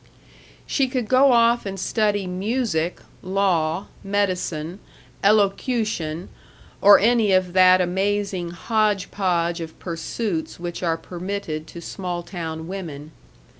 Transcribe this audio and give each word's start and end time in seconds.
She 0.65 0.87
could 0.87 1.07
go 1.07 1.31
off 1.31 1.63
and 1.63 1.79
study 1.79 2.25
music, 2.25 2.99
law, 3.21 3.85
medicine, 4.03 4.79
elocution, 5.23 6.29
or 6.81 6.97
any 6.97 7.33
of 7.33 7.53
that 7.53 7.81
amazing 7.81 8.49
hodge 8.49 9.11
podge 9.11 9.61
of 9.61 9.77
pursuits 9.77 10.59
which 10.59 10.81
are 10.81 10.97
permitted 10.97 11.67
to 11.67 11.81
small 11.81 12.23
town 12.23 12.67
women. 12.67 13.11